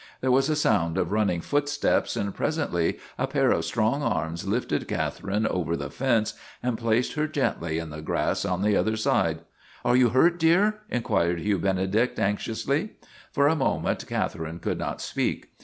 [0.21, 4.47] There was a sound of running footsteps and pres ently a pair of strong arms
[4.47, 8.95] lifted Catherine over the fence and placed her gently in the grass on the other
[8.97, 9.41] side."
[9.85, 12.93] Are you hurt, dear?" inquired Hugh Benedict, anxiously.
[13.31, 15.51] For a moment Catherine could not speak.